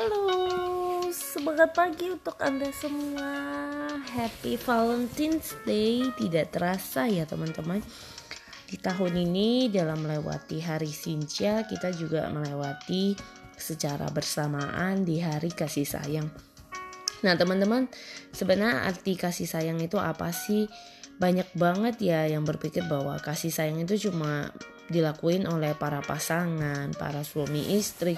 Halo, 0.00 1.12
semangat 1.12 1.76
pagi 1.76 2.08
untuk 2.08 2.32
Anda 2.40 2.72
semua. 2.72 3.28
Happy 4.08 4.56
Valentine's 4.56 5.52
Day. 5.68 6.08
Tidak 6.16 6.48
terasa 6.48 7.04
ya 7.04 7.28
teman-teman. 7.28 7.84
Di 8.64 8.80
tahun 8.80 9.12
ini 9.28 9.68
dalam 9.68 10.00
melewati 10.00 10.64
hari 10.64 10.88
Sinja, 10.88 11.68
kita 11.68 11.92
juga 11.92 12.32
melewati 12.32 13.12
secara 13.60 14.08
bersamaan 14.08 15.04
di 15.04 15.20
hari 15.20 15.52
kasih 15.52 15.84
sayang. 15.84 16.32
Nah 17.20 17.36
teman-teman, 17.36 17.84
sebenarnya 18.32 18.88
arti 18.88 19.20
kasih 19.20 19.44
sayang 19.44 19.84
itu 19.84 20.00
apa 20.00 20.32
sih? 20.32 20.64
Banyak 21.20 21.52
banget 21.60 22.00
ya 22.00 22.24
yang 22.24 22.48
berpikir 22.48 22.88
bahwa 22.88 23.20
kasih 23.20 23.52
sayang 23.52 23.84
itu 23.84 24.08
cuma 24.08 24.48
dilakuin 24.88 25.44
oleh 25.44 25.76
para 25.76 26.00
pasangan, 26.00 26.88
para 26.96 27.20
suami 27.20 27.76
istri 27.76 28.16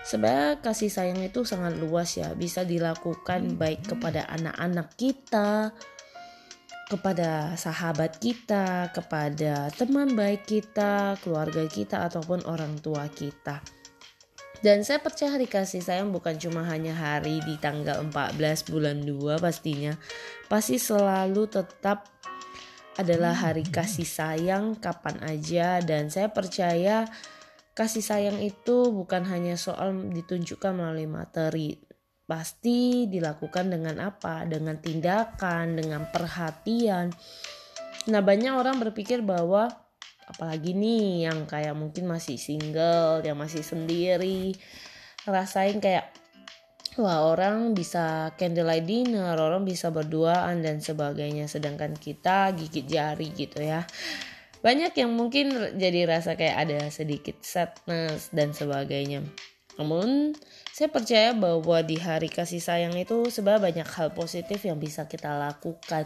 Sebenarnya 0.00 0.64
kasih 0.64 0.88
sayang 0.88 1.20
itu 1.20 1.44
sangat 1.44 1.76
luas 1.76 2.16
ya, 2.16 2.32
bisa 2.32 2.64
dilakukan 2.64 3.60
baik 3.60 3.84
kepada 3.94 4.24
anak-anak 4.32 4.96
kita, 4.96 5.76
kepada 6.90 7.54
sahabat 7.54 8.18
kita, 8.18 8.90
kepada 8.90 9.70
teman 9.76 10.16
baik 10.18 10.48
kita, 10.48 11.14
keluarga 11.22 11.62
kita 11.70 12.08
ataupun 12.10 12.42
orang 12.48 12.80
tua 12.82 13.06
kita. 13.12 13.62
Dan 14.60 14.84
saya 14.84 15.00
percaya 15.00 15.40
hari 15.40 15.48
kasih 15.48 15.80
sayang 15.80 16.12
bukan 16.12 16.36
cuma 16.36 16.60
hanya 16.68 16.92
hari 16.92 17.40
di 17.46 17.56
tanggal 17.56 18.04
14 18.12 18.68
bulan 18.68 19.00
2 19.08 19.40
pastinya. 19.40 19.96
Pasti 20.52 20.76
selalu 20.76 21.48
tetap 21.48 22.12
adalah 23.00 23.32
hari 23.32 23.64
kasih 23.64 24.04
sayang 24.04 24.76
kapan 24.76 25.16
aja 25.24 25.80
dan 25.80 26.12
saya 26.12 26.28
percaya 26.28 27.08
kasih 27.80 28.04
sayang 28.04 28.38
itu 28.44 28.92
bukan 28.92 29.24
hanya 29.24 29.56
soal 29.56 29.96
ditunjukkan 29.96 30.76
melalui 30.76 31.08
materi, 31.08 31.80
pasti 32.28 33.08
dilakukan 33.08 33.72
dengan 33.72 34.04
apa? 34.04 34.44
Dengan 34.44 34.76
tindakan, 34.76 35.80
dengan 35.80 36.04
perhatian. 36.12 37.08
Nah, 38.12 38.20
banyak 38.20 38.52
orang 38.52 38.76
berpikir 38.84 39.24
bahwa 39.24 39.72
apalagi 40.28 40.76
nih 40.76 41.32
yang 41.32 41.48
kayak 41.48 41.72
mungkin 41.72 42.04
masih 42.04 42.36
single, 42.36 43.24
yang 43.24 43.40
masih 43.40 43.64
sendiri, 43.64 44.52
rasain 45.24 45.80
kayak 45.80 46.12
wah 47.00 47.32
orang 47.32 47.72
bisa 47.72 48.36
candlelight 48.36 48.84
dinner, 48.84 49.40
orang 49.40 49.64
bisa 49.64 49.88
berduaan 49.88 50.60
dan 50.60 50.84
sebagainya 50.84 51.48
sedangkan 51.48 51.96
kita 51.96 52.52
gigit 52.52 52.84
jari 52.84 53.32
gitu 53.32 53.64
ya 53.64 53.88
banyak 54.60 54.92
yang 54.96 55.12
mungkin 55.12 55.76
jadi 55.80 56.04
rasa 56.04 56.36
kayak 56.36 56.56
ada 56.68 56.78
sedikit 56.92 57.40
sadness 57.40 58.28
dan 58.32 58.52
sebagainya. 58.52 59.24
Namun 59.80 60.36
saya 60.72 60.92
percaya 60.92 61.32
bahwa 61.32 61.80
di 61.80 61.96
hari 61.96 62.28
kasih 62.28 62.60
sayang 62.60 62.96
itu 63.00 63.32
sebenarnya 63.32 63.72
banyak 63.72 63.88
hal 63.88 64.12
positif 64.12 64.60
yang 64.64 64.76
bisa 64.76 65.08
kita 65.08 65.32
lakukan. 65.36 66.04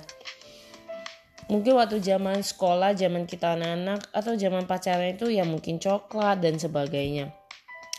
Mungkin 1.50 1.76
waktu 1.76 2.00
zaman 2.00 2.40
sekolah, 2.40 2.96
zaman 2.96 3.28
kita 3.28 3.58
anak-anak 3.58 4.08
atau 4.16 4.32
zaman 4.32 4.64
pacaran 4.64 5.12
itu 5.12 5.28
ya 5.28 5.44
mungkin 5.44 5.76
coklat 5.76 6.40
dan 6.40 6.56
sebagainya 6.56 7.43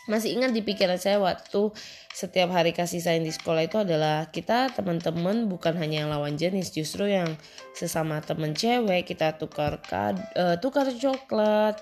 masih 0.06 0.38
ingat 0.38 0.54
di 0.54 0.62
pikiran 0.62 1.02
saya 1.02 1.18
waktu 1.18 1.74
setiap 2.14 2.54
hari 2.54 2.78
kasih 2.78 3.02
sayang 3.02 3.26
di 3.26 3.34
sekolah 3.34 3.66
itu 3.66 3.82
adalah 3.82 4.30
kita 4.30 4.70
teman-teman 4.72 5.50
bukan 5.50 5.74
hanya 5.82 6.06
yang 6.06 6.10
lawan 6.14 6.38
jenis 6.38 6.70
justru 6.70 7.10
yang 7.10 7.34
sesama 7.74 8.22
teman 8.22 8.54
cewek 8.54 9.10
kita 9.10 9.34
tukar 9.36 9.82
kad, 9.82 10.16
uh, 10.38 10.62
tukar 10.62 10.86
coklat 10.94 11.82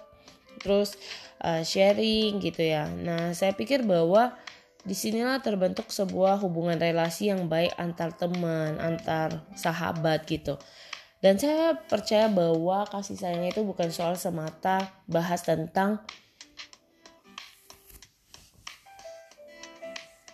terus 0.64 0.96
uh, 1.44 1.62
sharing 1.62 2.40
gitu 2.40 2.64
ya. 2.64 2.88
Nah 2.88 3.36
saya 3.36 3.52
pikir 3.52 3.84
bahwa 3.84 4.32
di 4.84 4.96
sinilah 4.96 5.40
terbentuk 5.40 5.92
sebuah 5.92 6.40
hubungan 6.44 6.76
relasi 6.76 7.32
yang 7.32 7.48
baik 7.48 7.76
antar 7.76 8.16
teman 8.16 8.80
antar 8.80 9.44
sahabat 9.56 10.24
gitu. 10.28 10.56
Dan 11.24 11.40
saya 11.40 11.80
percaya 11.88 12.28
bahwa 12.28 12.84
kasih 12.84 13.16
sayang 13.16 13.48
itu 13.48 13.64
bukan 13.64 13.88
soal 13.96 14.20
semata 14.20 14.92
bahas 15.08 15.40
tentang 15.40 16.04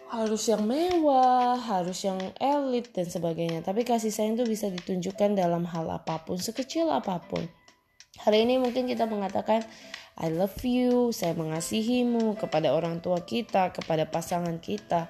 harus 0.10 0.50
yang 0.50 0.66
mewah, 0.66 1.54
harus 1.54 2.02
yang 2.02 2.18
elit 2.42 2.90
dan 2.90 3.06
sebagainya. 3.06 3.62
Tapi 3.62 3.86
kasih 3.86 4.10
sayang 4.10 4.42
itu 4.42 4.46
bisa 4.50 4.66
ditunjukkan 4.74 5.38
dalam 5.38 5.70
hal 5.70 5.86
apa 5.86 6.26
pun, 6.26 6.42
sekecil 6.42 6.90
apa 6.90 7.22
pun. 7.22 7.46
Hari 8.26 8.44
ini 8.44 8.58
mungkin 8.58 8.90
kita 8.90 9.06
mengatakan 9.06 9.64
I 10.20 10.34
love 10.34 10.60
you, 10.66 11.16
saya 11.16 11.38
mengasihimu 11.38 12.36
kepada 12.36 12.76
orang 12.76 13.00
tua 13.00 13.24
kita, 13.24 13.72
kepada 13.72 14.10
pasangan 14.10 14.58
kita. 14.60 15.08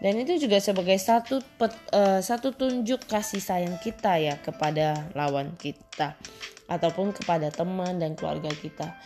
Dan 0.00 0.16
itu 0.20 0.36
juga 0.40 0.60
sebagai 0.60 0.96
satu 0.96 1.40
pet, 1.56 1.72
uh, 1.92 2.20
satu 2.20 2.52
tunjuk 2.52 3.04
kasih 3.08 3.40
sayang 3.40 3.76
kita 3.80 4.20
ya 4.20 4.36
kepada 4.40 5.08
lawan 5.16 5.56
kita 5.56 6.16
ataupun 6.68 7.16
kepada 7.16 7.48
teman 7.48 7.96
dan 7.96 8.12
keluarga 8.12 8.52
kita. 8.52 8.96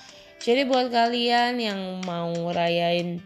Jadi 0.42 0.66
buat 0.66 0.90
kalian 0.90 1.62
yang 1.62 1.80
mau 2.02 2.32
rayain 2.50 3.22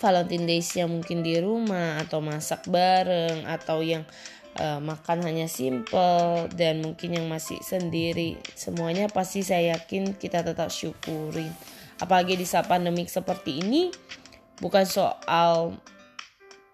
Valentine 0.00 0.48
Days 0.48 0.72
yang 0.74 0.88
mungkin 0.88 1.20
di 1.20 1.36
rumah 1.36 2.00
atau 2.00 2.24
masak 2.24 2.64
bareng 2.66 3.44
atau 3.44 3.84
yang 3.84 4.08
uh, 4.56 4.80
makan 4.80 5.22
hanya 5.28 5.44
simple 5.46 6.48
dan 6.56 6.80
mungkin 6.80 7.20
yang 7.20 7.28
masih 7.28 7.60
sendiri. 7.60 8.40
Semuanya 8.56 9.12
pasti 9.12 9.44
saya 9.44 9.76
yakin 9.76 10.16
kita 10.16 10.40
tetap 10.40 10.72
syukurin 10.72 11.52
apalagi 12.00 12.34
di 12.34 12.48
saat 12.48 12.66
pandemik 12.66 13.12
seperti 13.12 13.60
ini 13.60 13.92
bukan 14.58 14.88
soal 14.88 15.76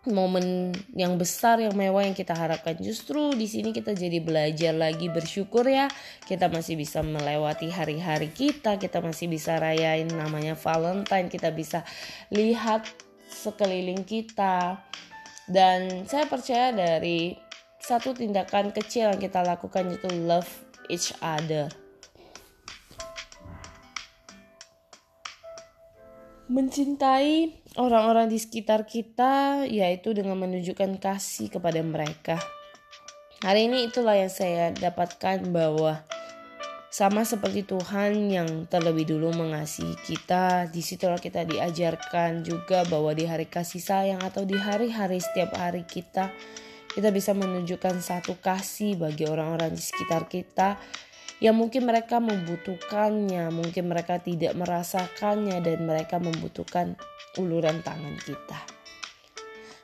momen 0.07 0.71
yang 0.95 1.19
besar 1.19 1.59
yang 1.59 1.75
mewah 1.75 2.07
yang 2.07 2.15
kita 2.15 2.31
harapkan. 2.31 2.79
Justru 2.79 3.35
di 3.35 3.51
sini 3.51 3.75
kita 3.75 3.91
jadi 3.91 4.23
belajar 4.23 4.71
lagi 4.71 5.11
bersyukur 5.11 5.67
ya. 5.67 5.91
Kita 6.23 6.47
masih 6.47 6.79
bisa 6.79 7.03
melewati 7.03 7.67
hari-hari 7.75 8.31
kita 8.31 8.79
kita 8.79 9.03
masih 9.03 9.27
bisa 9.27 9.59
rayain 9.59 10.07
namanya 10.07 10.55
Valentine 10.55 11.27
kita 11.27 11.51
bisa 11.51 11.83
lihat 12.31 12.87
sekeliling 13.29 14.03
kita. 14.03 14.81
Dan 15.47 16.07
saya 16.11 16.27
percaya 16.27 16.75
dari 16.75 17.39
satu 17.79 18.11
tindakan 18.11 18.75
kecil 18.75 19.15
yang 19.15 19.21
kita 19.23 19.47
lakukan 19.47 19.87
itu 19.95 20.11
love 20.27 20.51
each 20.91 21.15
other. 21.23 21.71
Mencintai 26.47 27.63
orang-orang 27.79 28.31
di 28.31 28.39
sekitar 28.39 28.87
kita 28.87 29.67
yaitu 29.67 30.15
dengan 30.15 30.39
menunjukkan 30.39 30.99
kasih 30.99 31.51
kepada 31.51 31.83
mereka. 31.83 32.39
Hari 33.43 33.71
ini 33.71 33.87
itulah 33.87 34.19
yang 34.19 34.33
saya 34.33 34.75
dapatkan 34.75 35.47
bahwa 35.53 36.03
sama 36.97 37.29
seperti 37.29 37.69
Tuhan 37.69 38.33
yang 38.33 38.65
terlebih 38.73 39.05
dulu 39.05 39.29
mengasihi 39.37 40.01
kita, 40.01 40.65
di 40.73 40.81
situlah 40.81 41.21
kita 41.21 41.45
diajarkan 41.45 42.41
juga 42.41 42.89
bahwa 42.89 43.13
di 43.13 43.29
hari 43.29 43.45
kasih 43.45 43.85
sayang 43.85 44.21
atau 44.25 44.49
di 44.49 44.57
hari-hari 44.57 45.21
setiap 45.21 45.61
hari 45.61 45.85
kita, 45.85 46.33
kita 46.97 47.13
bisa 47.13 47.37
menunjukkan 47.37 48.01
satu 48.01 48.41
kasih 48.41 48.97
bagi 48.97 49.29
orang-orang 49.29 49.77
di 49.77 49.83
sekitar 49.85 50.25
kita 50.25 50.81
yang 51.45 51.61
mungkin 51.61 51.85
mereka 51.85 52.17
membutuhkannya, 52.17 53.53
mungkin 53.53 53.93
mereka 53.93 54.17
tidak 54.17 54.57
merasakannya 54.57 55.61
dan 55.61 55.85
mereka 55.85 56.17
membutuhkan 56.17 56.97
uluran 57.37 57.85
tangan 57.85 58.17
kita. 58.25 58.57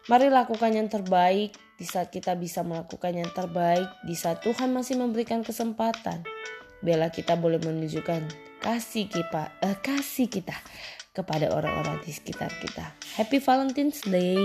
Mari 0.08 0.32
lakukan 0.32 0.72
yang 0.72 0.88
terbaik 0.88 1.52
di 1.76 1.84
saat 1.84 2.08
kita 2.08 2.32
bisa 2.40 2.64
melakukan 2.64 3.12
yang 3.12 3.28
terbaik, 3.36 4.00
di 4.00 4.16
saat 4.16 4.40
Tuhan 4.40 4.72
masih 4.72 4.96
memberikan 4.96 5.44
kesempatan 5.44 6.24
Bella 6.82 7.14
kita 7.14 7.38
boleh 7.38 7.62
menunjukkan 7.62 8.26
kasih 8.58 9.06
kita, 9.06 9.54
uh, 9.62 9.76
kasih 9.78 10.26
kita 10.26 10.54
kepada 11.14 11.54
orang-orang 11.54 12.02
di 12.02 12.10
sekitar 12.10 12.50
kita. 12.58 12.90
Happy 13.14 13.38
Valentine's 13.38 14.02
Day. 14.02 14.38